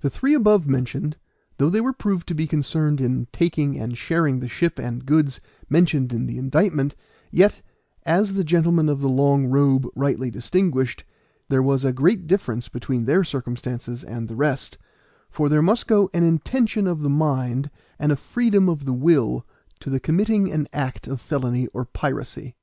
[0.00, 1.16] The three above mentioned,
[1.56, 5.40] though they were proved to be concerned in taking and sharing the ship and goods
[5.70, 6.94] mentioned in the indictment,
[7.30, 7.62] yet,
[8.04, 11.02] as the gentlemen of the long robe rightly distinguished,
[11.48, 14.76] there was a great difference between their circumstances and the rest;
[15.30, 19.46] for there must go an intention of the mind and a freedom of the will
[19.80, 22.54] to the committing an act of felony or piracy.